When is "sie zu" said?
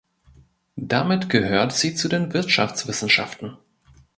1.73-2.07